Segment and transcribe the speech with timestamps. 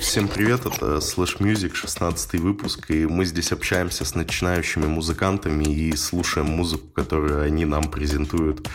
[0.00, 5.96] Всем привет, это Slash Music, 16 выпуск, и мы здесь общаемся с начинающими музыкантами и
[5.96, 8.68] слушаем музыку, которую они нам презентуют.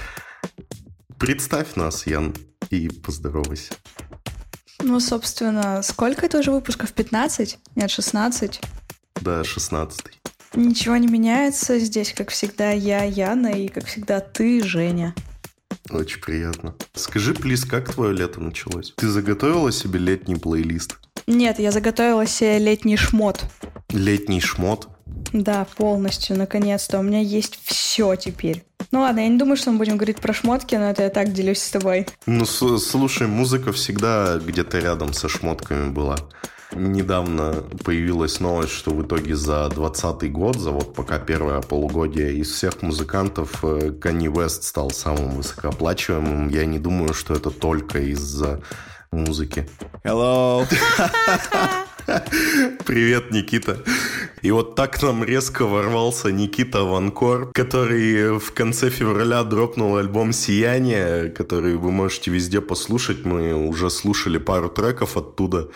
[1.18, 2.36] Представь нас, Ян,
[2.70, 3.74] и поздоровайся.
[4.84, 6.94] Ну, собственно, сколько это уже выпусков?
[6.94, 7.60] 15?
[7.76, 8.62] Нет, 16?
[9.22, 10.00] Да, 16.
[10.54, 11.80] Ничего не меняется.
[11.80, 15.16] Здесь, как всегда, я, Яна, и, как всегда, ты, Женя.
[15.90, 16.76] Очень приятно.
[16.94, 18.94] Скажи, плиз, как твое лето началось?
[18.98, 20.98] Ты заготовила себе летний плейлист?
[21.28, 23.42] Нет, я заготовила себе летний шмот.
[23.90, 24.90] Летний шмот?
[25.34, 27.00] Да, полностью, наконец-то.
[27.00, 28.64] У меня есть все теперь.
[28.92, 31.32] Ну ладно, я не думаю, что мы будем говорить про шмотки, но это я так
[31.32, 32.08] делюсь с тобой.
[32.26, 36.18] Ну, слушай, музыка всегда где-то рядом со шмотками была.
[36.74, 42.52] Недавно появилась новость, что в итоге за 2020 год, за вот пока первое полугодие, из
[42.52, 43.62] всех музыкантов
[44.00, 46.48] Канни э, Вест стал самым высокооплачиваемым.
[46.48, 48.62] Я не думаю, что это только из-за
[49.12, 49.68] музыки.
[50.06, 50.66] Hello!
[52.86, 53.78] Привет, Никита.
[54.42, 61.30] И вот так нам резко ворвался Никита Ванкор, который в конце февраля дропнул альбом «Сияние»,
[61.30, 63.26] который вы можете везде послушать.
[63.26, 65.70] Мы уже слушали пару треков оттуда.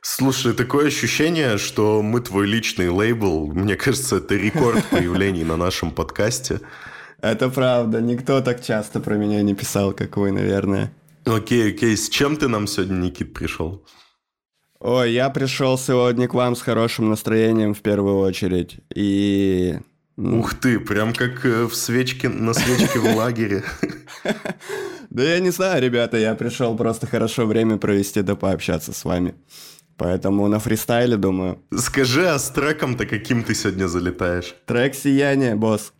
[0.00, 3.52] Слушай, такое ощущение, что мы твой личный лейбл.
[3.52, 6.60] Мне кажется, это рекорд появлений на нашем подкасте.
[7.20, 8.00] Это правда.
[8.00, 10.92] Никто так часто про меня не писал, как вы, наверное.
[11.24, 11.96] Окей, окей.
[11.96, 13.84] С чем ты нам сегодня, Никит, пришел?
[14.78, 18.76] Ой, я пришел сегодня к вам с хорошим настроением в первую очередь.
[18.94, 19.78] И...
[20.16, 23.64] Ух ты, прям как э, в свечке, на свечке в лагере.
[25.10, 29.34] Да я не знаю, ребята, я пришел просто хорошо время провести да пообщаться с вами.
[29.98, 31.58] Поэтому на фристайле, думаю.
[31.76, 34.54] Скажи, а с треком-то каким ты сегодня залетаешь?
[34.64, 35.92] Трек «Сияние», босс.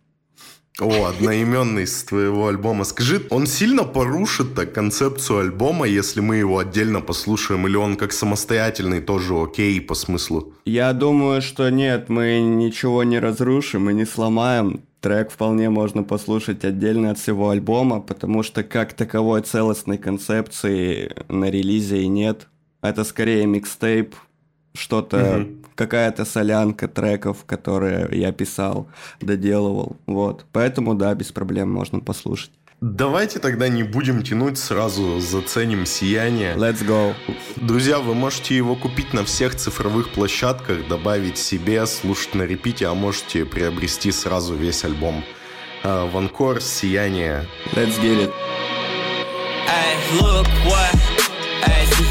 [0.79, 2.85] О, одноименный с твоего альбома.
[2.85, 8.13] Скажи, он сильно порушит так концепцию альбома, если мы его отдельно послушаем, или он как
[8.13, 10.53] самостоятельный тоже окей по смыслу?
[10.63, 14.81] Я думаю, что нет, мы ничего не разрушим и не сломаем.
[15.01, 21.49] Трек вполне можно послушать отдельно от всего альбома, потому что как таковой целостной концепции на
[21.49, 22.47] релизе и нет.
[22.81, 24.15] Это скорее микстейп,
[24.73, 25.49] что-то, угу.
[25.75, 28.87] какая-то солянка треков, которые я писал,
[29.19, 29.97] доделывал.
[30.05, 30.45] Вот.
[30.51, 32.51] Поэтому, да, без проблем можно послушать.
[32.81, 36.55] Давайте тогда не будем тянуть, сразу заценим «Сияние».
[36.55, 37.13] Let's go.
[37.57, 42.93] Друзья, вы можете его купить на всех цифровых площадках, добавить себе, слушать на репите, а
[42.93, 45.25] можете приобрести сразу весь альбом.
[45.83, 47.45] Ванкор, «Сияние».
[47.73, 48.31] Let's get it.
[49.67, 51.08] Hey, look what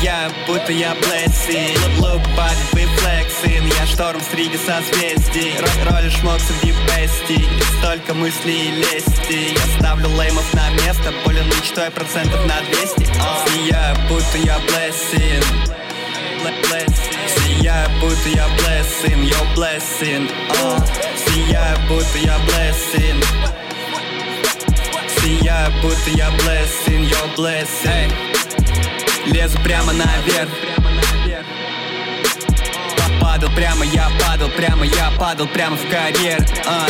[0.00, 5.54] Сияю, будто я блесси Look, body, вы флексин Я шторм среди созвездий.
[5.90, 7.48] Роли шмок среди бестий
[7.78, 9.54] Столько мыслей и лести.
[9.54, 11.12] Я ставлю леймов на место.
[11.24, 13.48] Более мечтой процентов на 200 uh.
[13.48, 15.42] Сияю, будто я блессин
[17.36, 20.30] Сияю, будто я блессин Yo, blessing
[20.62, 20.86] uh.
[21.26, 23.20] Сияю, будто я блессин
[25.20, 28.37] Сияю, будто я blessing Yo, blessing
[29.26, 30.77] Лезу прямо наверх
[33.28, 36.42] Падал прямо, я падал прямо, я падал прямо в карьер.
[36.66, 36.86] А,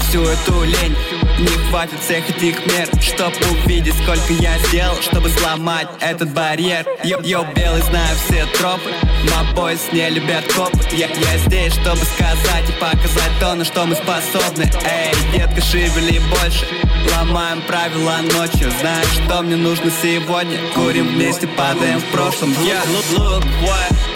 [0.00, 0.96] Всю эту лень
[1.38, 6.86] не хватит всех этих мер Чтоб увидеть, сколько я сделал Чтобы сломать этот барьер.
[7.04, 8.90] Йо, белый, знаю все тропы
[9.30, 10.78] Мобой не любят копы.
[10.92, 14.70] Я, я здесь, чтобы сказать и показать то, на что мы способны.
[14.84, 16.66] Эй, детка, шевели больше
[17.14, 18.72] Ломаем правила ночью.
[18.80, 20.58] Знаешь, что мне нужно сегодня?
[20.74, 22.50] Курим вместе, падаем в прошлом.
[22.64, 24.11] Yeah, look, look, what?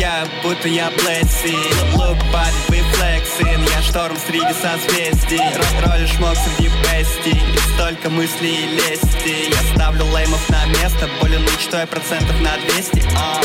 [0.00, 1.54] Сияю, будто я Блесси.
[1.94, 3.68] Look, body, we flexing.
[3.68, 5.42] Я шторм среди созвездий.
[5.84, 9.50] Роли шмок среди бестий И столько мыслей и лести.
[9.50, 11.06] Я ставлю леймов на место.
[11.20, 13.44] Болен мечтой процентов на 200 uh.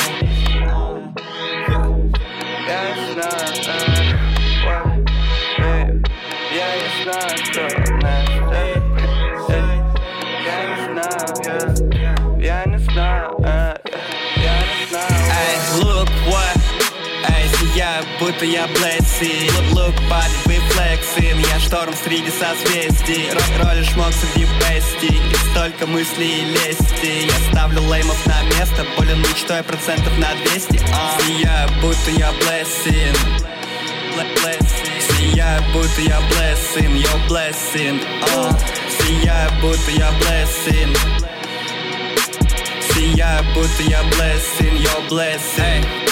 [2.69, 3.13] Я не
[7.03, 7.84] знаю, я
[18.05, 21.45] что будто я Блесси Look, body, we flexing.
[21.53, 23.29] Я шторм среди созвездий.
[23.61, 27.25] Роли шмок среди бестий И столько мыслей и лести.
[27.27, 28.85] Я ставлю леймов на место.
[28.97, 30.83] Болен мечтой процентов на 200 uh.
[31.19, 33.17] Сияю, будто я Blessing.
[34.99, 36.97] Сияю, будто я Blessing.
[36.97, 38.01] Yo, Blessing.
[38.35, 38.55] Uh.
[38.99, 40.97] Сияю, будто я Blessing.
[42.93, 44.77] Сияю, будто я Blessing.
[44.77, 46.04] Yo, Blessing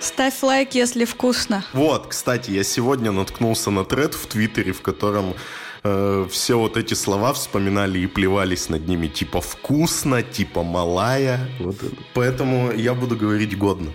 [0.00, 1.64] Ставь лайк, если вкусно.
[1.74, 5.34] Вот, кстати, я сегодня наткнулся на тред в Твиттере, в котором
[5.82, 11.40] э, все вот эти слова вспоминали и плевались над ними, типа вкусно, типа малая.
[11.58, 11.76] Вот.
[12.14, 13.90] Поэтому я буду говорить годно.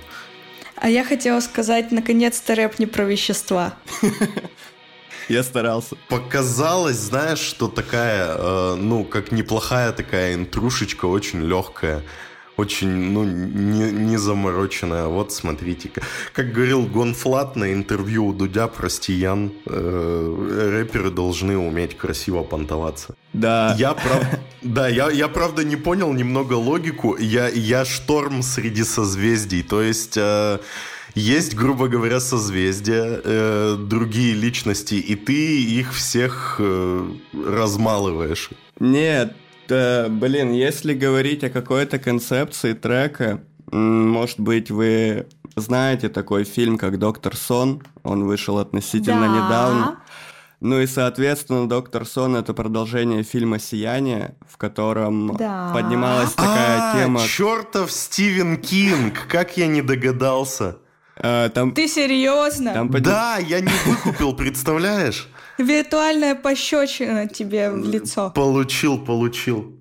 [0.81, 3.74] А я хотела сказать, наконец-то рэп не про вещества.
[5.30, 5.96] Я старался.
[6.08, 12.04] Показалось, знаешь, что такая, э, ну, как неплохая такая интрушечка, очень легкая
[12.59, 15.07] очень, ну, не, не замороченная.
[15.07, 15.89] Вот смотрите.
[16.33, 23.15] Как говорил Gone.Fludd на интервью у Дудя про Стиян, э, рэперы должны уметь красиво понтоваться.
[23.33, 23.75] Да.
[23.79, 24.23] Я, прав...
[24.61, 27.17] да, я, я правда не понял немного логику.
[27.17, 29.63] Я, я шторм среди созвездий.
[29.63, 30.17] То есть...
[30.17, 30.59] Э,
[31.15, 38.51] есть, грубо говоря, созвездия, э, другие личности, и ты их всех э, размалываешь.
[38.79, 39.35] Нет,
[39.69, 46.98] да, блин, если говорить о какой-то концепции трека, может быть, вы знаете такой фильм, как
[46.98, 49.27] «Доктор Сон», он вышел относительно да.
[49.27, 50.00] недавно.
[50.60, 55.71] Ну и, соответственно, «Доктор Сон»— это продолжение фильма «Сияние», в котором да.
[55.71, 57.21] поднималась такая а, тема...
[57.21, 59.27] чертов Стивен Кинг!
[59.30, 60.77] Как я не догадался!
[61.16, 61.74] А, там...
[61.74, 62.74] Ты серьезно?
[62.74, 62.89] Там.
[62.89, 65.30] Да, я не выкупил, представляешь?
[65.59, 68.31] Виртуальная пощечина тебе в лицо.
[68.33, 69.75] Получил, получил.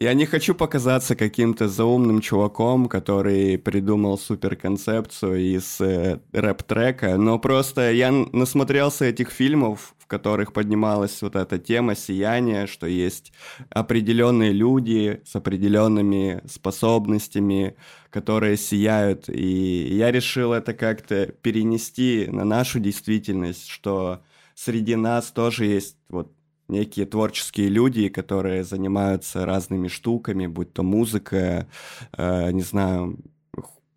[0.00, 7.92] Я не хочу показаться каким-то заумным чуваком, который придумал суперконцепцию из э, рэп-трека, но просто
[7.92, 13.32] я насмотрелся этих фильмов, в которых поднималась вот эта тема сияния, что есть
[13.70, 17.76] определенные люди с определенными способностями,
[18.10, 24.20] которые сияют, и я решил это как-то перенести на нашу действительность, что
[24.56, 26.32] среди нас тоже есть вот
[26.68, 31.68] некие творческие люди, которые занимаются разными штуками, будь то музыка,
[32.16, 33.18] э, не знаю,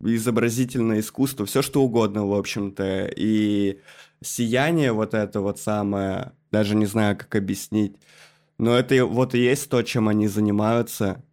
[0.00, 3.10] изобразительное искусство, все что угодно, в общем-то.
[3.16, 3.80] И
[4.22, 7.96] сияние вот это вот самое, даже не знаю, как объяснить,
[8.58, 11.24] но это вот и есть то, чем они занимаются,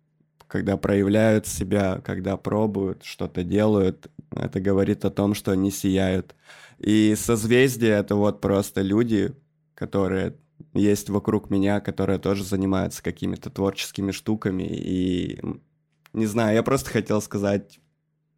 [0.47, 4.09] когда проявляют себя, когда пробуют, что-то делают.
[4.31, 6.35] Это говорит о том, что они сияют.
[6.79, 9.33] И созвездие— это вот просто люди,
[9.75, 10.35] которые
[10.73, 14.63] есть вокруг меня, которые тоже занимаются какими-то творческими штуками.
[14.63, 15.39] И
[16.13, 17.79] не знаю, я просто хотел сказать,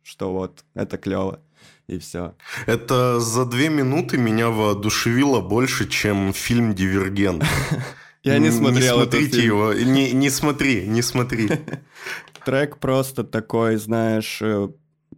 [0.04, 1.42] что вот это клево.
[1.88, 2.36] И все.
[2.68, 7.44] Это за две минуты меня воодушевило больше, чем фильм «Дивергент».
[8.24, 11.50] Я не смотрел Не смотрите его, не, смотри, не смотри.
[12.46, 14.70] Трек просто такой, знаешь, э,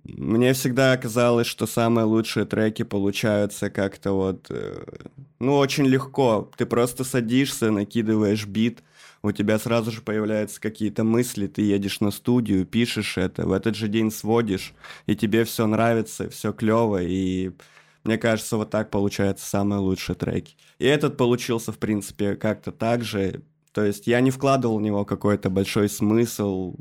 [0.04, 4.84] мне всегда казалось, что самые лучшие треки получаются как-то вот, э,
[5.40, 6.50] ну, очень легко.
[6.58, 8.84] Ты просто садишься, накидываешь бит,
[9.24, 13.76] у тебя сразу же появляются какие-то мысли, ты едешь на студию, пишешь это, в этот
[13.76, 14.74] же день сводишь,
[15.06, 17.52] и тебе все нравится, все клево, и
[18.04, 20.56] мне кажется, вот так получаются самые лучшие треки.
[20.80, 23.44] И этот получился, в принципе, как-то так же.
[23.74, 26.76] То есть я не вкладывал в него какой-то большой смысл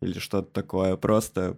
[0.00, 1.56] или что-то такое, просто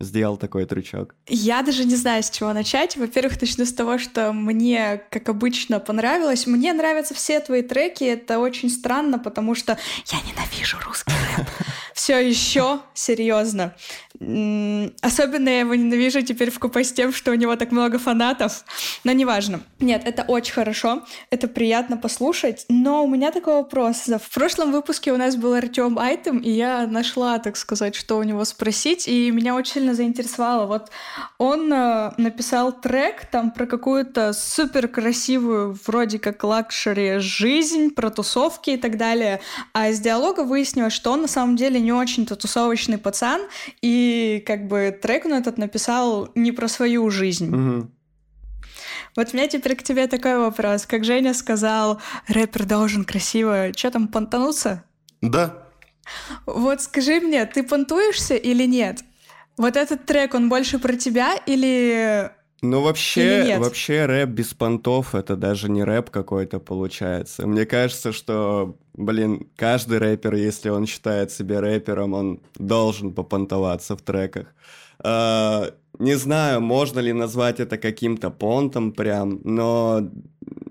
[0.00, 1.14] сделал такой трючок?
[1.26, 2.96] Я даже не знаю, с чего начать.
[2.96, 6.46] Во-первых, начну с того, что мне, как обычно, понравилось.
[6.46, 8.04] Мне нравятся все твои треки.
[8.04, 11.48] Это очень странно, потому что я ненавижу русский рэп.
[11.94, 13.74] Все еще серьезно.
[14.20, 18.64] Особенно я его ненавижу теперь в купе с тем, что у него так много фанатов.
[19.04, 19.60] Но неважно.
[19.80, 21.04] Нет, это очень хорошо.
[21.30, 22.64] Это приятно послушать.
[22.68, 24.06] Но у меня такой вопрос.
[24.06, 28.22] В прошлом выпуске у нас был Артем Айтем, и я нашла, так сказать, что у
[28.22, 29.06] него спросить.
[29.06, 30.66] И меня очень сильно заинтересовало.
[30.66, 30.90] Вот
[31.38, 38.70] он э, написал трек там про какую-то супер красивую, вроде как luxury жизнь, про тусовки
[38.70, 39.40] и так далее.
[39.72, 43.42] А из диалога выяснилось, что он на самом деле не очень-то тусовочный пацан,
[43.82, 47.54] и как бы трек он этот написал не про свою жизнь.
[47.54, 47.90] Угу.
[49.16, 50.86] Вот у меня теперь к тебе такой вопрос.
[50.86, 53.72] Как Женя сказал, рэпер должен красиво...
[53.76, 54.82] Что там, понтануться?
[55.20, 55.68] Да.
[56.46, 59.04] Вот скажи мне, ты понтуешься или нет?
[59.56, 62.32] Вот этот трек, он больше про тебя или
[62.64, 67.46] ну, вообще, вообще рэп без понтов— это даже не рэп какой-то получается.
[67.46, 74.02] Мне кажется, что, блин, каждый рэпер, если он считает себя рэпером, он должен попонтоваться в
[74.02, 74.46] треках.
[75.02, 80.08] Uh, не знаю, можно ли назвать это каким-то понтом прям, но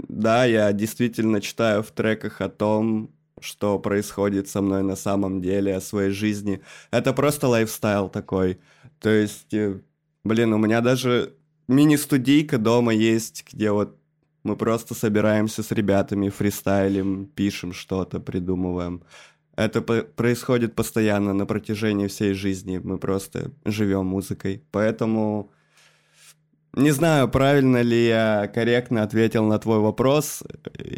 [0.09, 3.09] да, я действительно читаю в треках о том,
[3.39, 6.61] что происходит со мной на самом деле, о своей жизни.
[6.91, 8.59] Это просто лайфстайл такой.
[8.99, 9.79] То есть, э,
[10.23, 11.33] блин, у меня даже
[11.73, 13.97] мини-студийка дома есть, где вот
[14.43, 19.03] мы просто собираемся с ребятами, фристайлим, пишем что-то, придумываем.
[19.55, 22.79] Это происходит постоянно на протяжении всей жизни.
[22.83, 24.63] Мы просто живем музыкой.
[24.71, 25.51] Поэтому
[26.75, 30.43] Не знаю, правильно ли я корректно ответил на твой вопрос.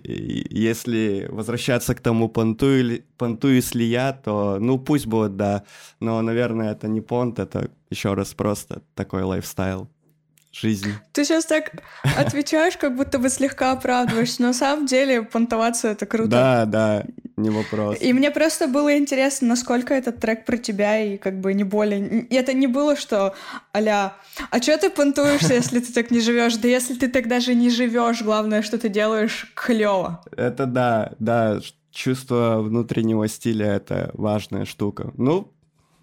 [0.06, 5.64] Если возвращаться к тому понту, или, понту если я, то ну пусть будет, да.
[6.00, 9.90] Но, наверное, это не понт, это еще раз просто такой лайфстайл
[10.56, 10.94] жизни.
[11.12, 11.72] Ты сейчас так
[12.18, 16.30] отвечаешь, как будто бы слегка оправдываешься, но на самом деле понтоваться— это круто.
[16.30, 17.06] Да, да,
[17.38, 17.98] не вопрос.
[18.00, 22.22] И мне просто было интересно, насколько этот трек про тебя, и как бы не более...
[22.22, 23.36] И это не было, что
[23.74, 24.14] а
[24.50, 26.56] а что ты понтуешься, если ты так не живешь?
[26.58, 30.24] Да если ты так даже не живешь, главное, что ты делаешь клево.
[30.36, 31.60] Это да, да,
[31.92, 35.12] чувство внутреннего стиля— это важная штука.
[35.18, 35.54] Ну,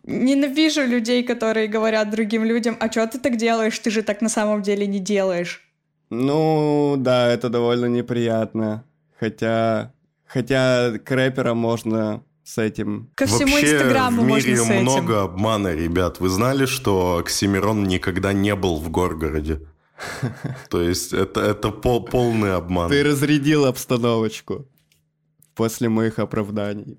[0.04, 4.28] Ненавижу людей, которые говорят другим людям, а что ты так делаешь, ты же так на
[4.28, 5.62] самом деле не делаешь.
[6.10, 8.84] Ну, да, это довольно неприятно.
[9.18, 9.92] Хотя,
[10.26, 13.10] хотя к рэперам можно с этим.
[13.14, 14.82] Ко всему Вообще, Инстаграму в мире можно с этим.
[14.82, 16.20] много обмана, ребят.
[16.20, 19.60] Вы знали, что Оксимирон никогда не был в Горгороде?
[20.68, 22.90] То есть это, это пол, полный обман.
[22.90, 24.66] Ты разрядил обстановочку
[25.54, 26.98] после моих оправданий.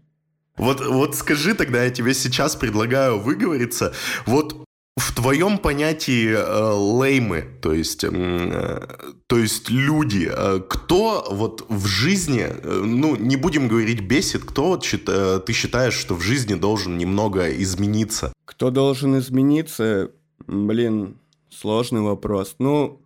[0.57, 3.93] Вот, вот скажи тогда, я тебе сейчас предлагаю выговориться.
[4.25, 4.63] Вот
[4.95, 8.87] в твоем понятии э, леймы, то есть, э,
[9.25, 14.67] то есть люди, э, кто вот в жизни, э, ну, не будем говорить бесит, кто
[14.67, 18.31] вот счит, э, ты считаешь, что в жизни должен немного измениться?
[18.45, 20.11] Кто должен измениться?
[20.45, 21.17] Блин,
[21.49, 22.55] сложный вопрос.
[22.59, 23.01] Ну,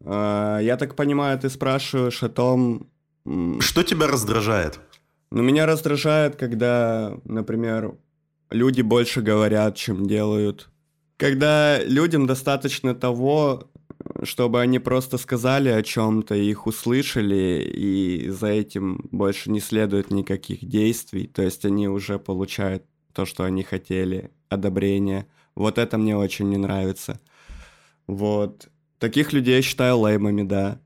[0.00, 2.86] э, я так понимаю, ты спрашиваешь о том...
[3.60, 4.80] Что тебя раздражает?
[5.30, 7.96] Ну, меня раздражает, когда, например,
[8.50, 10.70] люди больше говорят, чем делают.
[11.16, 13.70] Когда людям достаточно того,
[14.22, 20.64] чтобы они просто сказали о чем-то, их услышали, и за этим больше не следует никаких
[20.64, 21.26] действий.
[21.26, 25.26] То есть они уже получают то, что они хотели, одобрение.
[25.54, 27.20] Вот это мне очень не нравится.
[28.06, 28.68] Вот.
[28.98, 30.80] Таких людей я считаю леймами, да.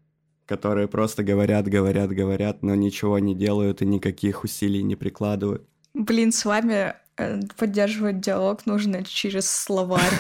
[0.52, 5.66] Которые просто говорят, говорят, говорят, но ничего не делают и никаких усилий не прикладывают.
[5.94, 10.12] Блин, с вами э, поддерживать диалог нужно через словарь.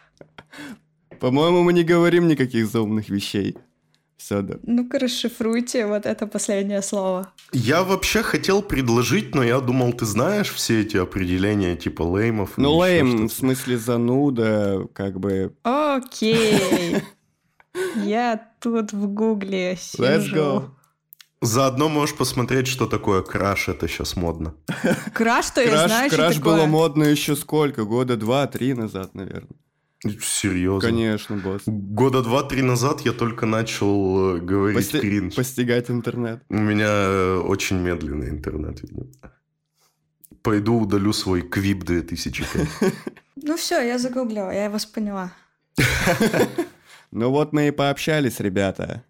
[1.20, 3.56] По-моему, мы не говорим никаких заумных вещей.
[4.18, 4.56] Все, да.
[4.62, 7.32] Ну-ка, расшифруйте вот это последнее слово.
[7.52, 12.58] Я вообще хотел предложить, но я думал, ты знаешь все эти определения типа леймов.
[12.58, 15.54] Ну, лейм, в смысле зануда, как бы...
[15.62, 17.02] Окей.
[18.04, 20.36] Я тут в гугле Let's сижу.
[20.36, 20.70] go.
[21.42, 24.54] Заодно можешь посмотреть, что такое краш, это сейчас модно.
[25.14, 26.56] Краш, то я Краш, знаю, что краш такое.
[26.56, 27.84] было модно еще сколько?
[27.84, 29.56] Года два-три назад, наверное.
[30.22, 30.88] Серьезно.
[30.88, 31.62] Конечно, босс.
[31.66, 35.34] Года два-три назад я только начал э, говорить Пости- кринж.
[35.34, 36.42] Постигать интернет.
[36.50, 39.06] У меня э, очень медленный интернет, видимо.
[40.42, 42.68] Пойду удалю свой Квип 2005.
[43.42, 45.32] Ну все, я загуглила, я вас поняла.
[47.12, 49.04] Ну вот мы и пообщались, ребята.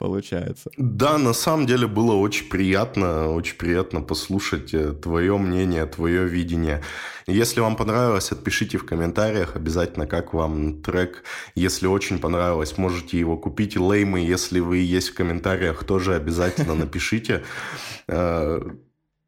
[0.00, 0.70] Получается.
[0.78, 6.82] Да, на самом деле было очень приятно, очень приятно послушать э, твое мнение, твое видение.
[7.26, 11.22] Если вам понравилось, отпишите в комментариях обязательно, как вам трек.
[11.54, 13.76] Если очень понравилось, можете его купить.
[13.76, 17.44] Леймы, если вы есть в комментариях, тоже обязательно напишите.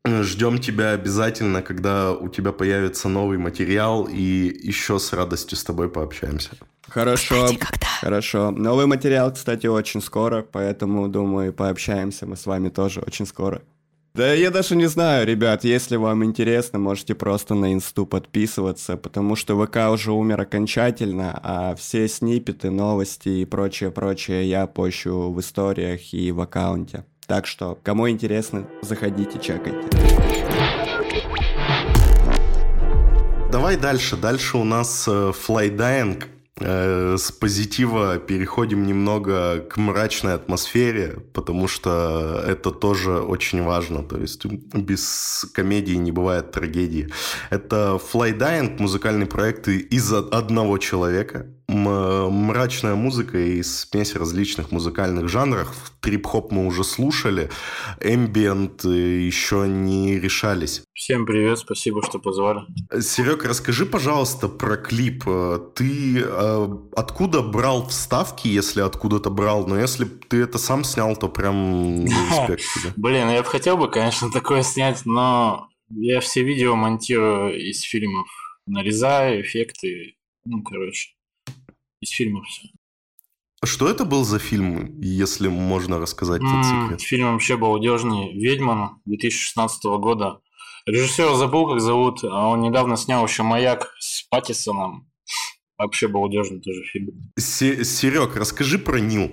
[0.05, 4.21] Э, Ждем тебя обязательно, когда у тебя появится новый материал, и
[4.63, 6.51] еще с радостью с тобой пообщаемся.
[6.89, 7.45] Хорошо.
[7.45, 7.87] Кстати, когда?
[8.01, 8.51] Хорошо.
[8.51, 13.63] Новый материал, кстати, очень скоро, поэтому, думаю, пообщаемся мы с вами тоже очень скоро.
[14.15, 19.37] Да я даже не знаю, ребят, если вам интересно, можете просто на инсту подписываться, потому
[19.37, 26.13] что ВК уже умер окончательно, а все снипеты, новости и прочее-прочее я пощу в историях
[26.13, 27.07] и в аккаунте.
[27.33, 29.89] Так что, кому интересно, заходите, чекайте.
[33.51, 34.19] Давай дальше.
[34.19, 36.29] Дальше у нас э, флайдайинг.
[36.61, 44.03] Э, С позитива переходим немного к мрачной атмосфере, потому что это тоже очень важно.
[44.03, 47.09] То есть без комедии не бывает трагедии.
[47.49, 51.47] Это флайдайинг, музыкальный проект из одного человека.
[51.73, 55.93] Мрачная музыка и смесь различных музыкальных жанров.
[56.01, 57.51] Трип-хоп мы уже слушали,
[58.01, 60.83] эмбиент еще не решались.
[60.93, 62.61] Всем привет, спасибо, что позвали.
[63.01, 65.25] Серег, расскажи, пожалуйста, про клип.
[65.27, 69.67] Э, Ты э, откуда брал вставки, если откуда-то брал?
[69.67, 72.93] Но если ты это сам снял, то прям респект тебе.
[72.97, 78.29] Блин, я бы хотел бы, конечно, такое снять, но я все видео монтирую из фильмов.
[78.67, 80.15] Нарезаю эффекты,
[80.45, 81.11] ну, короче,
[82.03, 82.69] из фильмов все.
[83.65, 87.01] Что это был за фильм, если можно рассказать этот секрет?
[87.01, 88.33] Фильм вообще балдежный.
[88.33, 90.41] «Ведьман» 2016 года.
[90.85, 95.09] Режиссера забыл, как зовут, а он недавно снял еще «Маяк» с Паттисоном.
[95.79, 97.33] Вообще балдежный тоже фильм.
[97.39, 99.31] Серег, расскажи про Нил.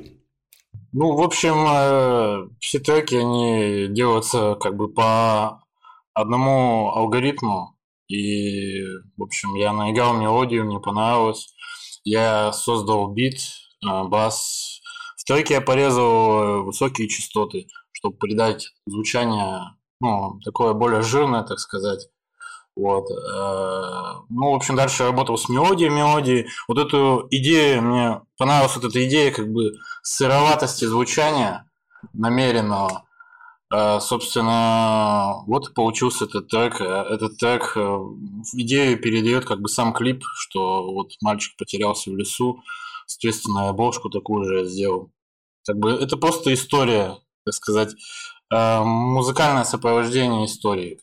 [0.92, 5.64] Ну, в общем, э, все треки, они делаются как бы по
[6.14, 7.76] одному алгоритму.
[8.08, 8.82] И,
[9.18, 11.54] в общем, я наиграл мелодию, мне понравилось.
[12.10, 13.38] Я создал бит,
[13.88, 14.82] э, бас.
[15.16, 19.60] В треке я порезал высокие частоты, чтобы придать звучание,
[20.00, 22.08] ну, такое более жирное, так сказать.
[22.76, 23.12] Вот.
[23.12, 26.48] Э, ну, в общем, дальше работал с мелодией, мелодией.
[26.68, 31.70] Вот эту идею, мне понравилась вот эта идея как бы сыроватости звучания
[32.14, 33.04] намеренного.
[33.74, 36.82] Э, собственно, вот получился этот трек.
[36.82, 37.98] Этот трек э,
[38.54, 42.62] идею передает как бы сам клип, что вот мальчик потерялся в лесу,
[43.06, 45.12] соответственно, обложку такую же сделал.
[45.66, 47.94] Как бы это просто история, так сказать,
[48.52, 51.00] музыкальное сопровождение истории.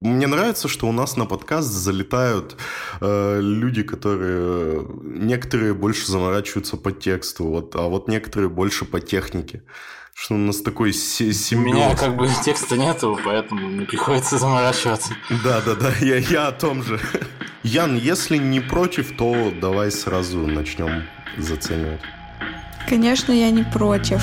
[0.00, 2.56] Мне нравится, что у нас на подкаст залетают
[3.00, 4.84] э, люди, которые...
[5.02, 9.62] Некоторые больше заморачиваются по тексту, вот, а вот некоторые больше по технике.
[10.14, 11.52] Что у нас такой симбиоз.
[11.52, 15.14] У меня как бы текста нету, поэтому мне приходится заморачиваться.
[15.42, 17.00] Да-да-да, я, я о том же.
[17.62, 21.04] Ян, если не против, то давай сразу начнем
[21.38, 22.00] заценивать.
[22.88, 24.20] Конечно, я не против.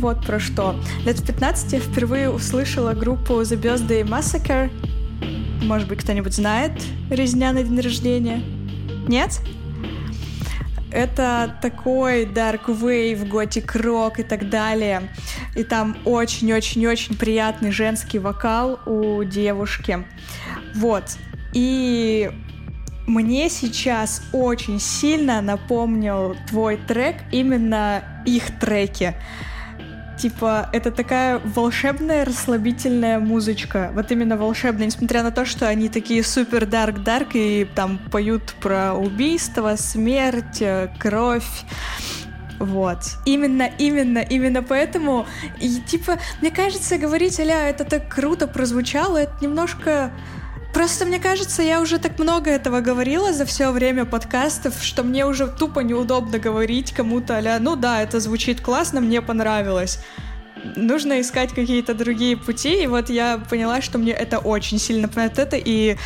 [0.00, 0.74] Вот про что.
[1.04, 4.70] Лет в 15 я впервые услышала группу The Birthday Massacre.
[5.62, 6.72] Может быть, кто-нибудь знает
[7.10, 8.42] «Резня на день рождения»?
[9.06, 9.40] Нет?
[10.90, 15.02] Это такой dark wave, готик рок и так далее.
[15.54, 20.04] И там очень-очень-очень приятный женский вокал у девушки.
[20.74, 21.04] Вот.
[21.52, 22.30] И
[23.06, 29.14] мне сейчас очень сильно напомнил твой трек именно их треки.
[30.20, 33.90] Типа, это такая волшебная, расслабительная музычка.
[33.94, 38.92] Вот именно волшебная, несмотря на то, что они такие супер дарк-дарк и там поют про
[38.92, 41.64] убийство, смерть, э, кровь.
[42.58, 42.98] Вот.
[43.24, 45.26] Именно, именно, именно поэтому,
[45.58, 50.10] и типа, мне кажется, говорить, аля, это так круто прозвучало, это немножко
[50.72, 55.26] Просто мне кажется, я уже так много этого говорила за все время подкастов, что мне
[55.26, 59.98] уже тупо неудобно говорить кому-то, а ну да, это звучит классно, мне понравилось.
[60.76, 65.38] Нужно искать какие-то другие пути, и вот я поняла, что мне это очень сильно напоминает
[65.38, 65.96] это, и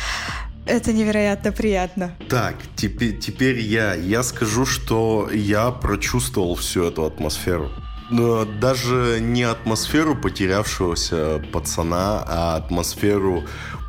[0.65, 2.15] это невероятно приятно.
[2.29, 3.93] Так, теперь, теперь я.
[3.93, 7.69] Я скажу, что я прочувствовал всю эту атмосферу.
[8.09, 13.45] Но даже не атмосферу потерявшегося пацана, а атмосферу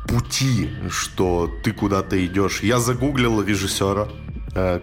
[0.07, 2.61] пути, что ты куда-то идешь.
[2.61, 4.07] Я загуглил режиссера,
[4.55, 4.79] э,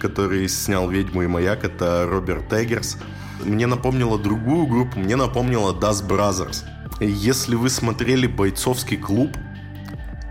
[0.00, 2.98] который снял «Ведьму и маяк», это Роберт Эггерс.
[3.44, 6.64] Мне напомнило другую группу, мне напомнило Dust Brothers.
[7.00, 9.36] Если вы смотрели «Бойцовский клуб»,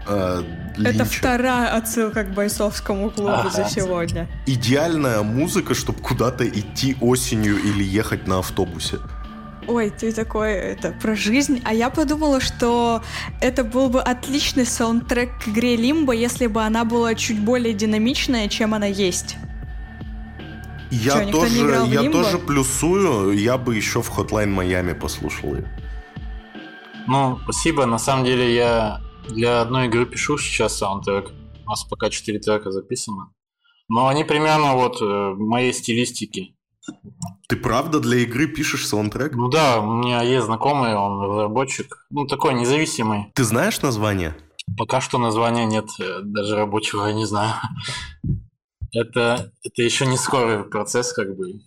[0.08, 0.44] э,
[0.78, 0.90] Линча.
[0.90, 3.50] Это вторая отсылка к бойцовскому клубу ага.
[3.50, 4.28] за сегодня.
[4.46, 8.98] Идеальная музыка, чтобы куда-то идти осенью или ехать на автобусе
[9.68, 11.62] ой, ты такой, это, про жизнь.
[11.66, 13.02] А я подумала, что
[13.42, 18.48] это был бы отличный саундтрек к игре Лимбо, если бы она была чуть более динамичная,
[18.48, 19.38] чем она есть.
[20.92, 25.68] Я Что, тоже, я тоже плюсую, я бы еще в Hotline Miami послушал ее.
[27.08, 27.86] Ну, спасибо.
[27.86, 31.32] На самом деле я для одной игры пишу сейчас саундтрек.
[31.66, 33.32] У нас пока 4 трека записано.
[33.88, 36.55] Но они примерно вот э, моей стилистики.
[37.48, 39.34] Ты правда для игры пишешь саундтрек?
[39.34, 42.06] Ну да, у меня есть знакомый, он разработчик.
[42.10, 43.32] Ну, такой независимый.
[43.36, 44.36] Ты знаешь название?
[44.78, 47.54] Пока что названия нет, э, даже рабочего я не знаю.
[48.92, 51.62] Это, это еще не скорый процесс, как бы.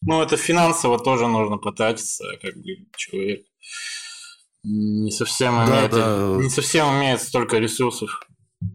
[0.00, 3.44] Ну, это финансово тоже нужно потратиться, как бы человек
[4.64, 6.36] не совсем имеет, да.
[6.40, 8.20] не совсем имеет столько ресурсов,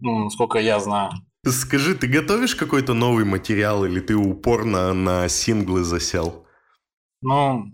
[0.00, 1.12] ну, насколько я знаю.
[1.46, 6.46] Скажи, ты готовишь какой-то новый материал или ты упорно на синглы засел?
[7.20, 7.66] Ну,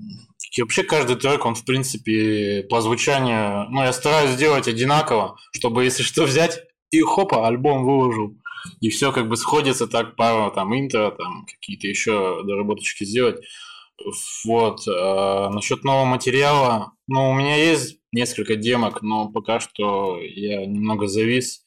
[0.58, 6.02] вообще каждый трек, он в принципе по звучанию, ну я стараюсь сделать одинаково, чтобы если
[6.02, 8.36] что взять и хопа, альбом выложил.
[8.80, 13.40] И все как бы сходится так, пару там интро, там какие-то еще доработочки сделать.
[14.44, 14.80] Вот.
[14.88, 21.06] А, насчет нового материала, ну, у меня есть несколько демок, но пока что я немного
[21.06, 21.64] завис.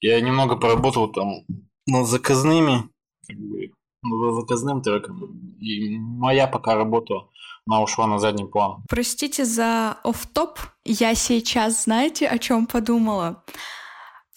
[0.00, 1.44] Я немного поработал там
[1.86, 2.88] над заказными,
[3.26, 5.56] как бы, над заказным треком.
[5.60, 7.28] И моя пока работа,
[7.66, 8.82] она ушла на задний план.
[8.88, 10.58] Простите за оф-топ.
[10.84, 13.44] Я сейчас, знаете, о чем подумала?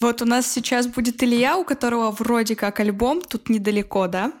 [0.00, 4.32] Вот у нас сейчас будет Илья, у которого вроде как альбом, тут недалеко, да?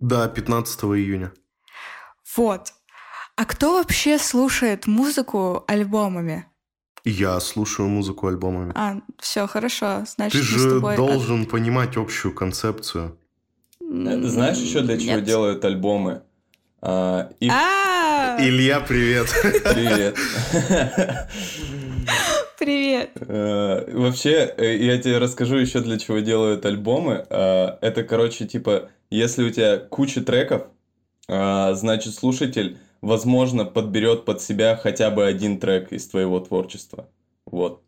[0.00, 1.32] Да, 15 июня.
[2.36, 2.72] Вот.
[3.36, 6.47] А кто вообще слушает музыку альбомами?
[7.10, 8.72] Я слушаю музыку альбомами.
[8.74, 10.04] А, все хорошо.
[10.06, 10.94] Значит, Ты же тобой...
[10.94, 13.16] должен понимать общую концепцию.
[13.80, 15.24] Ты знаешь еще для чего Нет.
[15.24, 16.20] делают альбомы?
[16.82, 17.48] А, и...
[17.48, 19.28] а Илья, привет.
[19.42, 20.16] Привет.
[22.58, 23.10] Привет.
[23.14, 27.24] Э, вообще, э, я тебе расскажу еще для чего делают альбомы.
[27.30, 30.66] Э, это, короче, типа, если у тебя куча треков,
[31.26, 37.08] значит, слушатель возможно, подберет под себя хотя бы один трек из твоего творчества.
[37.46, 37.82] Вот.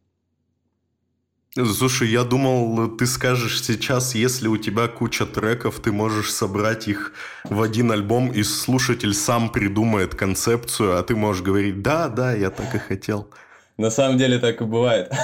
[1.55, 7.13] Слушай, я думал, ты скажешь сейчас, если у тебя куча треков, ты можешь собрать их
[7.43, 12.51] в один альбом, и слушатель сам придумает концепцию, а ты можешь говорить, да, да, я
[12.51, 13.31] так и хотел.
[13.79, 15.13] На самом деле так и бывает.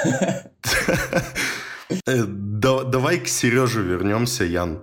[2.04, 4.82] Э, давай к Сереже вернемся, Ян.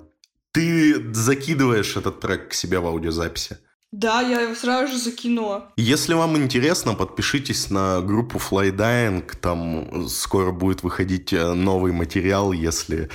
[0.54, 3.58] Ты закидываешь этот трек к себе в аудиозаписи?
[3.93, 5.71] Да, я его сразу же закинула.
[5.77, 13.12] Если вам интересно, подпишитесь на группу Flydying, там скоро будет выходить э, новый материал, если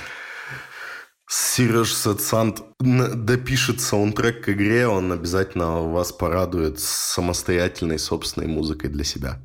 [1.29, 9.41] Сереж Сетсант допишет саундтрек к игре, он обязательно вас порадует самостоятельной собственной музыкой для себя.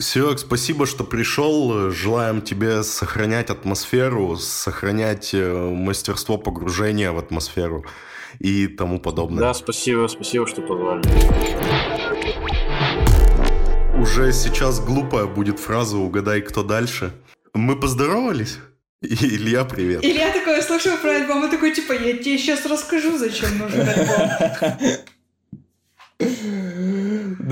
[0.00, 1.90] Серег, спасибо, что пришел.
[1.90, 7.84] Желаем тебе сохранять атмосферу, сохранять э, мастерство погружения в атмосферу
[8.42, 9.38] и тому подобное.
[9.38, 11.02] Да, спасибо, спасибо, что позвали.
[13.96, 17.12] Уже сейчас глупая будет фраза «Угадай, кто дальше».
[17.54, 18.58] Мы поздоровались?
[19.00, 20.04] И Илья, привет.
[20.04, 24.28] Илья такой, слушаю про альбом, и такой, типа, я тебе сейчас расскажу, зачем нужен альбом.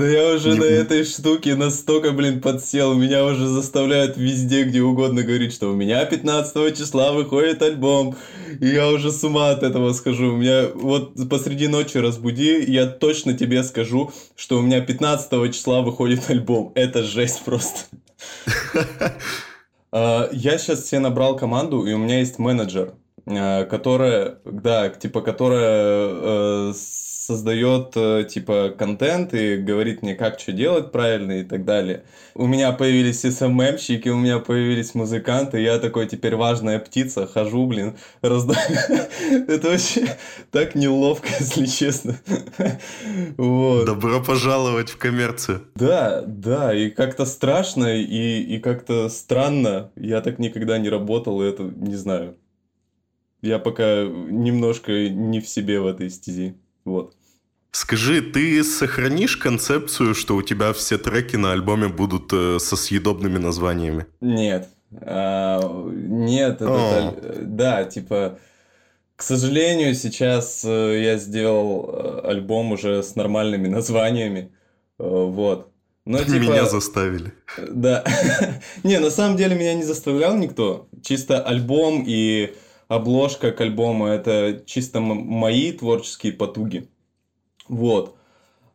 [0.01, 2.95] Да я уже на этой штуке настолько, блин, подсел.
[2.95, 8.15] Меня уже заставляют везде, где угодно говорить, что у меня 15 числа выходит альбом.
[8.59, 10.33] И я уже с ума от этого схожу.
[10.33, 15.83] У меня вот посреди ночи разбуди, я точно тебе скажу, что у меня 15 числа
[15.83, 16.71] выходит альбом.
[16.73, 17.81] Это жесть просто.
[19.93, 22.93] А, я сейчас себе набрал команду, и у меня есть менеджер,
[23.25, 26.73] а, которая, да, типа, которая э,
[27.31, 32.03] создает э, типа контент и говорит мне, как что делать правильно и так далее.
[32.35, 37.95] У меня появились СММщики, у меня появились музыканты, я такой теперь важная птица, хожу, блин,
[38.21, 38.77] раздаю.
[39.47, 40.17] Это вообще
[40.51, 42.19] так неловко, если честно.
[43.37, 43.85] Вот.
[43.85, 45.61] Добро пожаловать в коммерцию.
[45.75, 49.91] Да, да, и как-то страшно, и, и как-то странно.
[49.95, 52.35] Я так никогда не работал, и это не знаю.
[53.41, 56.55] Я пока немножко не в себе в этой стези.
[56.85, 57.15] Вот.
[57.71, 63.37] Скажи, ты сохранишь концепцию, что у тебя все треки на альбоме будут э, со съедобными
[63.37, 64.07] названиями?
[64.19, 64.67] Нет.
[64.93, 65.61] А,
[65.93, 68.39] нет, это, да, типа,
[69.15, 74.51] к сожалению, сейчас э, я сделал э, альбом уже с нормальными названиями.
[74.97, 75.71] Вот.
[76.05, 77.31] Но, типа, меня заставили.
[77.69, 78.03] Да.
[78.83, 80.89] не, на самом деле меня не заставлял никто.
[81.03, 82.53] Чисто альбом и
[82.89, 86.89] обложка к альбому это чисто мои творческие потуги.
[87.71, 88.17] Вот.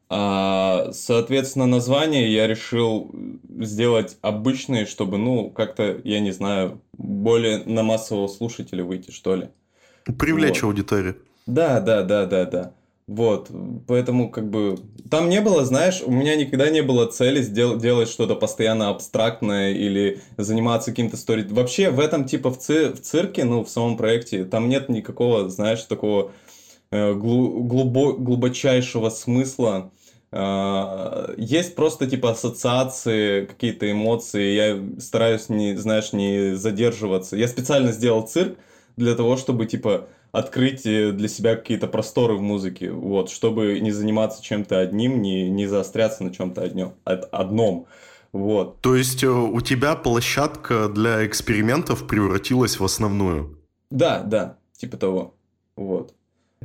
[0.09, 3.15] А, соответственно, название я решил
[3.61, 9.49] сделать обычные, чтобы, ну, как-то, я не знаю, более на массового слушателя выйти, что ли.
[10.19, 10.69] Привлечь вот.
[10.69, 11.17] аудиторию.
[11.47, 12.73] Да, да, да, да, да.
[13.07, 13.51] Вот,
[13.87, 14.79] поэтому как бы
[15.09, 19.73] там не было, знаешь, у меня никогда не было цели сделать, делать что-то постоянно абстрактное
[19.75, 21.45] или заниматься каким-то стори.
[21.49, 25.49] Вообще в этом типа в, ци, в цирке, ну в самом проекте, там нет никакого,
[25.49, 26.33] знаешь, такого
[26.91, 29.91] глубо, глубочайшего смысла.
[30.33, 34.55] Э, есть просто типа ассоциации, какие-то эмоции.
[34.55, 37.37] Я стараюсь не, знаешь, не задерживаться.
[37.37, 38.59] Я специально сделал цирк
[38.97, 43.91] для того, чтобы типа открыть э, для себя какие-то просторы в музыке, вот, чтобы не
[43.91, 47.87] заниматься чем-то одним, не, не заостряться на чем-то одном, одном.
[48.33, 48.81] Вот.
[48.83, 53.59] То есть э, у тебя площадка для экспериментов превратилась в основную?
[53.91, 55.35] Да, да, типа того.
[55.77, 56.16] Вот.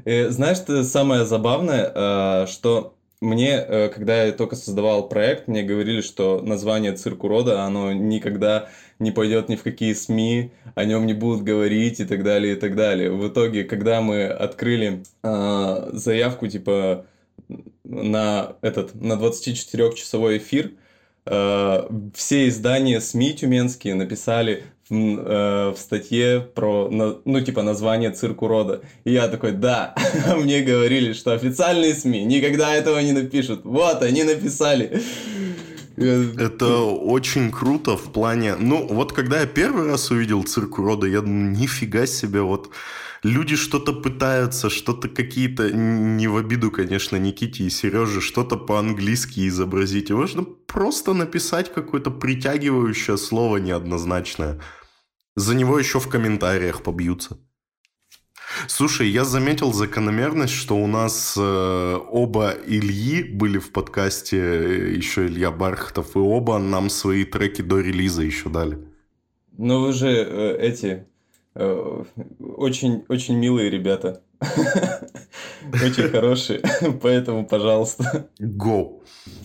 [0.05, 3.61] Э, знаешь, ты самое забавное, что мне,
[3.93, 8.69] когда я только создавал проект, мне говорили, что название «Цирк урода», оно никогда
[9.01, 12.59] не пойдет ни в какие СМИ, о нем не будут говорить и так далее, и
[12.59, 13.11] так далее.
[13.11, 17.05] В итоге, когда мы открыли э, заявку, типа,
[17.83, 20.71] на этот, на 24-часовой эфир,
[21.25, 28.47] э, все издания СМИ тюменские написали в, э, в статье про, ну, типа, название цирку
[28.47, 28.81] рода.
[29.05, 29.95] И я такой, да,
[30.37, 33.61] мне говорили, что официальные СМИ никогда этого не напишут.
[33.63, 35.01] Вот, они написали.
[35.95, 38.55] Это очень круто в плане...
[38.55, 42.71] Ну, вот когда я первый раз увидел цирк урода, я думаю, нифига себе, вот
[43.23, 50.09] люди что-то пытаются, что-то какие-то, не в обиду, конечно, Никите и Сереже, что-то по-английски изобразить.
[50.09, 54.59] И можно просто написать какое-то притягивающее слово неоднозначное.
[55.35, 57.37] За него еще в комментариях побьются.
[58.67, 65.27] Слушай, я заметил закономерность, что у нас э, оба Ильи были в подкасте, э, еще
[65.27, 68.77] Илья Бархатов, и оба нам свои треки до релиза еще дали.
[69.57, 71.07] Ну вы же э, эти
[71.55, 72.03] э,
[72.39, 74.21] очень, очень милые ребята.
[75.73, 76.61] Очень хорошие,
[77.01, 78.27] поэтому, пожалуйста.
[78.39, 79.01] Go.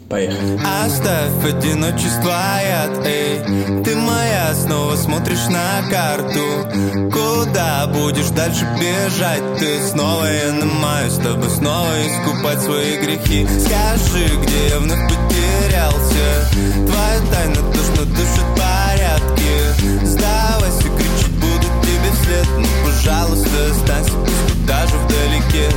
[0.08, 0.60] Поехали.
[0.84, 9.42] Оставь одиночество яд, эй Ты моя, снова смотришь на карту Куда будешь дальше бежать?
[9.58, 16.50] Ты снова я намаюсь, чтобы снова искупать свои грехи Скажи, где я вновь потерялся
[16.86, 24.94] Твоя тайна душно душит порядки Сдавайся, кричать буду тебе вслед Ну, пожалуйста, останься, пусть даже
[24.98, 25.68] вдалеке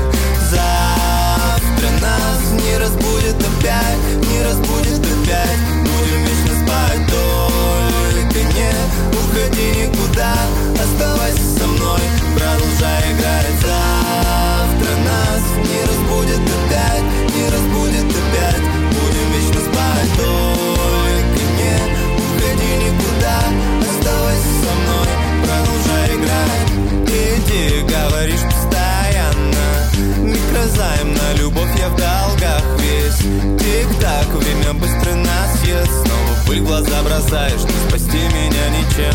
[2.70, 3.98] не разбудит опять
[4.30, 5.60] Не разбудит опять.
[5.82, 8.72] Будем вечно спать Только не
[9.18, 10.34] уходи никуда
[10.76, 12.02] Оставайся со мной
[12.36, 13.09] Продолжай
[33.60, 39.14] Тик-так, время быстро нас ест Снова пыль глаза бросаешь, не спасти меня ничем.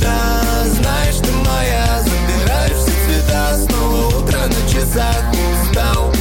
[0.00, 6.12] Да, знаешь, ты моя Забираешь все цвета, снова утро на часах Устал,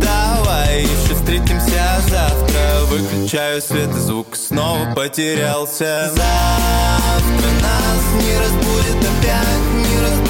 [0.00, 2.84] давай еще встретимся завтра.
[2.88, 6.10] Выключаю свет и звук, снова потерялся.
[6.10, 10.25] Завтра нас не разбудит опять, не разбудит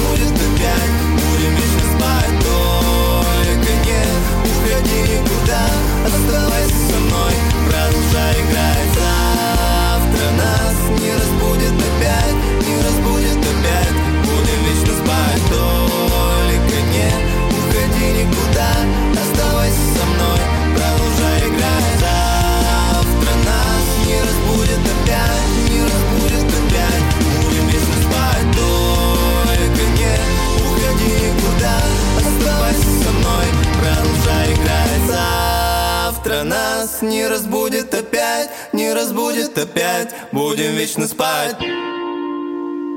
[36.97, 41.55] нас не разбудит опять, не разбудит опять Будем вечно спать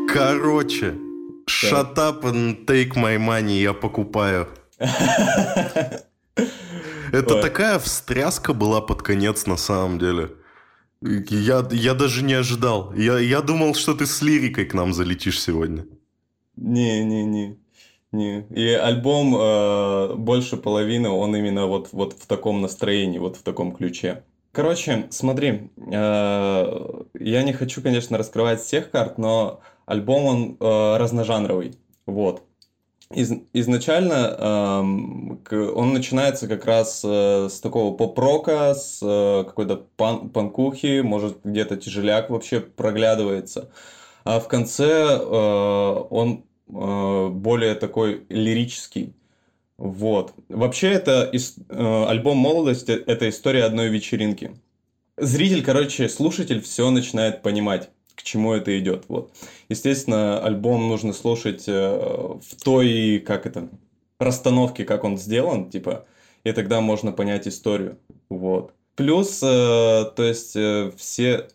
[0.08, 0.96] Короче,
[1.46, 4.48] shut up and take my money, я покупаю.
[7.12, 7.42] Это Ой.
[7.42, 10.32] такая встряска была под конец на самом деле.
[11.00, 12.92] Я, я даже не ожидал.
[12.94, 15.86] Я, я думал, что ты с лирикой к нам залетишь сегодня.
[16.56, 17.59] Не-не-не.
[18.12, 18.40] Не.
[18.50, 23.72] И альбом э, больше половины, он именно вот, вот в таком настроении, вот в таком
[23.72, 24.24] ключе.
[24.52, 31.76] Короче, смотри, э, я не хочу, конечно, раскрывать всех карт, но альбом он э, разножанровый.
[32.06, 32.42] Вот.
[33.12, 40.30] Из- изначально к- он начинается как раз э, с такого поп-рока, с э, какой-то пан-
[40.30, 43.70] панкухи, может где-то тяжеляк вообще проглядывается.
[44.24, 49.14] А в конце э, он э, более такой лирический.
[49.80, 50.34] Вот.
[50.50, 54.52] Вообще это э, альбом «Молодость»— это история одной вечеринки.
[55.16, 59.04] Зритель, короче, слушатель все начинает понимать, к чему это идет.
[59.08, 59.32] Вот.
[59.70, 63.70] Естественно, альбом нужно слушать э, в той, как это,
[64.18, 66.04] расстановке, как он сделан, типа,
[66.44, 67.98] и тогда можно понять историю.
[68.28, 68.74] Вот.
[68.96, 69.46] Плюс, э,
[70.14, 71.48] то есть, э, все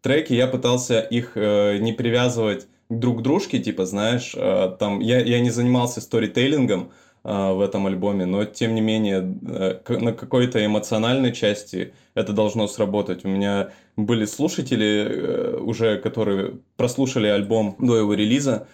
[0.00, 5.20] треки я пытался их э, не привязывать друг к дружке, типа, знаешь, э, там, я,
[5.20, 6.90] я не занимался сторителлингом
[7.24, 12.66] э, в этом альбоме, но, тем не менее, э, на какой-то эмоциональной части это должно
[12.66, 13.24] сработать.
[13.24, 18.66] У меня были слушатели уже, которые прослушали альбом до его релиза,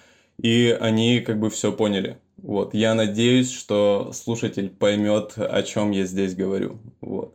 [0.42, 2.18] и они как бы все поняли.
[2.38, 2.74] Вот.
[2.74, 6.78] Я надеюсь, что слушатель поймет, о чем я здесь говорю.
[7.00, 7.34] Вот.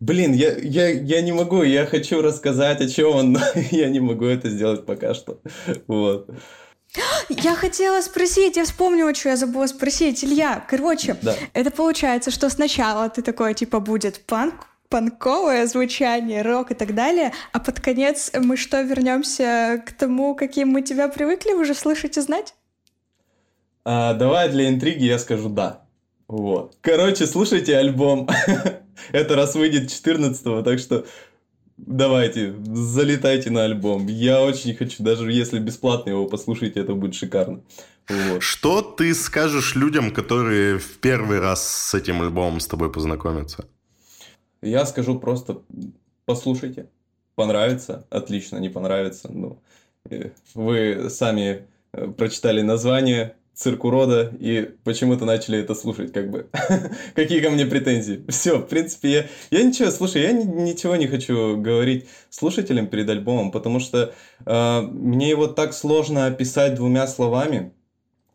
[0.00, 4.00] Блин, я, я, я не могу, я хочу рассказать, о чем он, но я не
[4.00, 5.40] могу это сделать пока что.
[5.86, 6.28] Вот.
[7.28, 10.22] Я хотела спросить, я вспомнила, что я забыла спросить.
[10.24, 11.34] Илья, короче, Да.
[11.52, 17.32] это получается, что сначала ты такой, типа, будет панк, панковое звучание, рок и так далее,
[17.52, 22.20] а под конец мы что, вернемся к тому, каким мы тебя привыкли уже слышать и
[22.20, 22.54] знать?
[23.84, 25.82] А, давай для интриги я скажу да.
[26.28, 26.76] Вот.
[26.80, 28.28] Короче, слушайте альбом.
[29.12, 31.06] Это раз выйдет 14 так что
[31.76, 34.06] давайте, залетайте на альбом.
[34.06, 37.62] Я очень хочу, даже если бесплатно его послушайте, это будет шикарно.
[38.08, 38.42] Вот.
[38.42, 43.66] Что ты скажешь людям, которые в первый раз с этим альбомом с тобой познакомятся?
[44.62, 45.60] Я скажу просто,
[46.24, 46.88] послушайте.
[47.34, 49.28] Понравится, отлично, не понравится.
[49.30, 49.60] Ну,
[50.08, 56.46] э, вы сами э, прочитали название «Цирк урода» и почему-то начали это слушать, как бы.
[57.14, 58.22] Какие ко мне претензии?
[58.28, 63.08] Все, в принципе, я, я ничего, слушай, я ни- ничего не хочу говорить слушателям перед
[63.08, 64.12] альбомом, потому что
[64.44, 67.72] э, мне его так сложно описать двумя словами,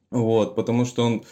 [0.09, 1.23] вот, потому что он,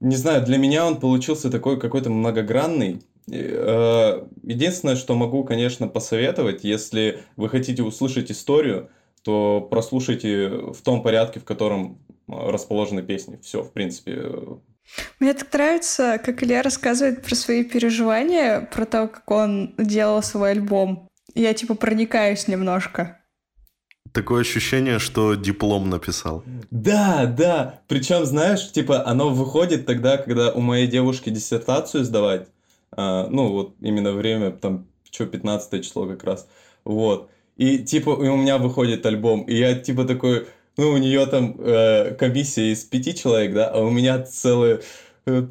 [0.00, 3.02] не знаю, для меня он получился такой какой-то многогранный.
[3.30, 8.90] Э, Единственное, что могу, конечно, посоветовать, если вы хотите услышать историю,
[9.28, 13.38] то прослушайте в том порядке, в котором э, расположены песни.
[13.42, 14.12] Все, в принципе.
[14.16, 14.56] э,
[15.20, 20.52] Мне так нравится, как Илья рассказывает про свои переживания, про то, как он делал свой
[20.52, 21.10] альбом.
[21.34, 23.20] Я, типа, проникаюсь немножко.
[24.14, 26.42] Такое ощущение, что диплом написал.
[26.70, 27.82] Да, да.
[27.86, 32.48] Причем, знаешь, типа, оно выходит тогда, когда у моей девушки диссертацию сдавать.
[32.92, 36.48] А, ну, вот именно время, там, что, 15 число как раз.
[36.84, 37.30] Вот.
[37.58, 39.42] И, типа, и у меня выходит альбом.
[39.42, 40.46] И я, типа, такой,
[40.76, 44.80] ну, у нее там э, комиссия из пяти человек, да, а у меня целая,
[45.26, 45.48] э,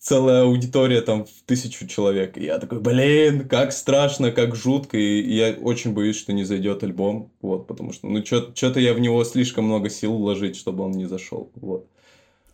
[0.00, 2.36] целая аудитория там в тысячу человек.
[2.36, 4.98] И я такой, блин, как страшно, как жутко.
[4.98, 7.30] И я очень боюсь, что не зайдет альбом.
[7.40, 11.06] Вот, потому что, ну, что-то я в него слишком много сил вложить, чтобы он не
[11.06, 11.52] зашел.
[11.54, 11.86] Вот.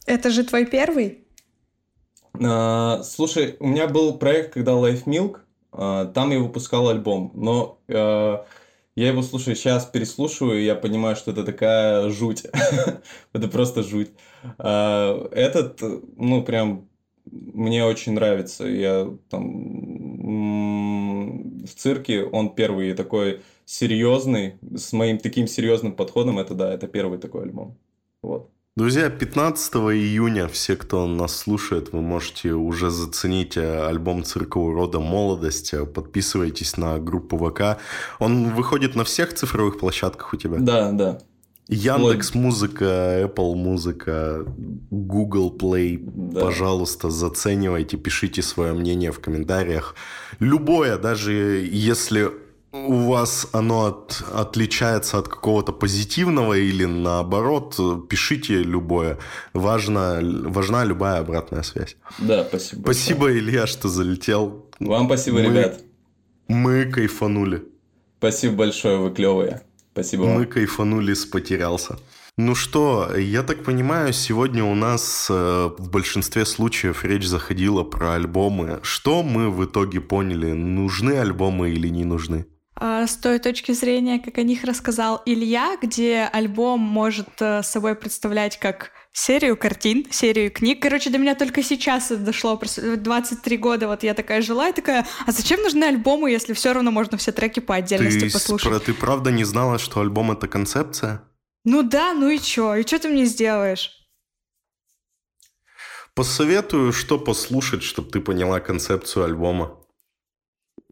[0.04, 1.24] Это же твой первый?
[2.34, 5.38] А, слушай, у меня был проект, когда Life Milk,
[5.72, 8.44] а, там я выпускал альбом, но а,
[8.96, 12.44] Я его слушаю сейчас, переслушиваю, и я понимаю, что это такая жуть.
[13.32, 14.10] это просто жуть.
[14.58, 15.80] А, этот,
[16.16, 16.88] ну, прям
[17.30, 18.66] мне очень нравится.
[18.66, 20.10] Я там
[21.64, 27.18] в цирке, он первый такой серьезный, с моим таким серьезным подходом, это да, это первый
[27.18, 27.78] такой альбом.
[28.22, 28.49] Вот.
[28.76, 35.00] Друзья, 15 июня все, кто нас слушает, вы можете уже заценить э, альбом циркового рода
[35.00, 35.74] «Молодость».
[35.92, 37.80] Подписывайтесь на группу ВК.
[38.20, 40.58] Он выходит на всех цифровых площадках у тебя?
[40.58, 41.18] Да, да.
[41.66, 44.44] Яндекс Музыка, Apple Музыка,
[44.90, 46.00] Google Play.
[46.00, 46.40] Да.
[46.40, 49.96] Пожалуйста, заценивайте, пишите свое мнение в комментариях.
[50.38, 52.30] Любое, даже если
[52.72, 59.18] у вас оно от, отличается от какого-то позитивного или наоборот, пишите любое.
[59.52, 61.96] Важно, важна любая обратная связь.
[62.18, 62.82] Да, спасибо.
[62.82, 63.40] Спасибо, большое.
[63.40, 64.66] Илья, что залетел.
[64.78, 65.80] Вам спасибо, мы, ребят.
[66.48, 67.64] Мы кайфанули.
[68.18, 69.62] Спасибо большое, вы клевые.
[69.92, 71.98] Спасибо Мы кайфанули с «Потерялся».
[72.36, 78.14] Ну что, я так понимаю, сегодня у нас э, в большинстве случаев речь заходила про
[78.14, 78.78] альбомы.
[78.82, 82.46] Что мы в итоге поняли, нужны альбомы или не нужны?
[82.82, 87.94] А, с той точки зрения, как о них рассказал Илья, где альбом может э, собой
[87.94, 90.80] представлять как серию картин, серию книг.
[90.80, 92.58] Короче, до меня только сейчас это дошло.
[92.58, 96.90] 23 года вот я такая жила и такая, а зачем нужны альбомы, если все равно
[96.90, 98.70] можно все треки по отдельности ты послушать?
[98.70, 101.22] Про, ты правда не знала, что альбом— это концепция?
[101.64, 102.76] Ну да, ну и чё?
[102.76, 103.92] И чё ты мне сделаешь?
[106.14, 109.79] Посоветую, что послушать, чтобы ты поняла концепцию альбома.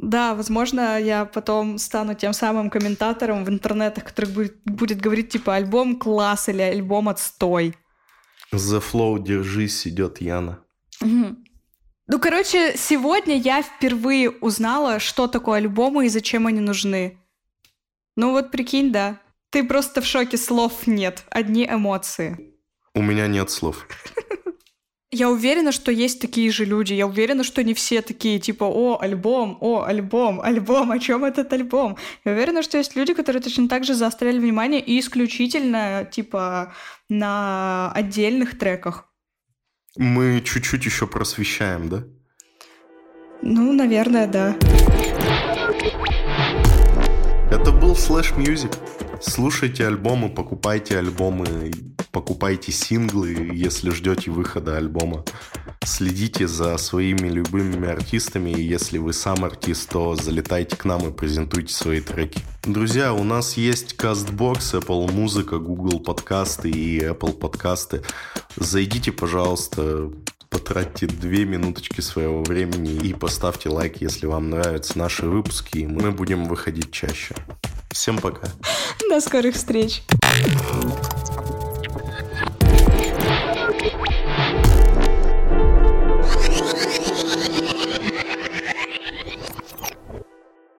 [0.00, 5.56] Да, возможно, я потом стану тем самым комментатором в интернетах, который будет, будет говорить, типа,
[5.56, 7.74] альбом класс или альбом отстой.
[8.52, 10.60] The Flow, держись, идет Яна.
[11.02, 11.36] Угу.
[12.06, 17.18] Ну, короче, сегодня я впервые узнала, что такое альбомы и зачем они нужны.
[18.16, 19.20] Ну вот прикинь, да.
[19.50, 22.54] Ты просто в шоке, слов нет, одни эмоции.
[22.94, 23.86] У меня нет слов.
[25.10, 26.92] Я уверена, что есть такие же люди.
[26.92, 31.50] Я уверена, что не все такие, типа, о, альбом, о, альбом, альбом, о чем этот
[31.50, 31.96] альбом?
[32.26, 36.74] Я уверена, что есть люди, которые точно так же заостряли внимание и исключительно, типа,
[37.08, 39.06] на отдельных треках.
[39.96, 42.04] Мы чуть-чуть еще просвещаем, да?
[43.40, 44.56] Ну, наверное, да.
[47.50, 48.76] Это был Slash Music.
[49.22, 51.72] Слушайте альбомы, покупайте альбомы,
[52.12, 55.24] покупайте синглы, если ждете выхода альбома.
[55.84, 61.12] Следите за своими любимыми артистами, и если вы сам артист, то залетайте к нам и
[61.12, 62.40] презентуйте свои треки.
[62.64, 68.02] Друзья, у нас есть CastBox, Apple Музыка, Google подкасты и Apple подкасты.
[68.56, 70.10] Зайдите, пожалуйста,
[70.50, 76.10] потратьте две минуточки своего времени и поставьте лайк, если вам нравятся наши выпуски, и мы
[76.10, 77.34] будем выходить чаще.
[77.90, 78.48] Всем пока.
[79.08, 80.02] До скорых встреч.